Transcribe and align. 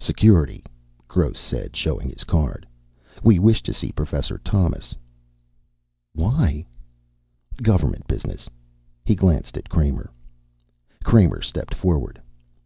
"Security," 0.00 0.64
Gross 1.08 1.38
said, 1.38 1.76
showing 1.76 2.08
his 2.08 2.24
card. 2.24 2.66
"We 3.22 3.38
wish 3.38 3.62
to 3.64 3.74
see 3.74 3.92
Professor 3.92 4.38
Thomas." 4.38 4.96
"Why?" 6.14 6.64
"Government 7.62 8.06
business." 8.06 8.48
He 9.04 9.14
glanced 9.14 9.58
at 9.58 9.68
Kramer. 9.68 10.10
Kramer 11.04 11.42
stepped 11.42 11.74
forward. 11.74 12.18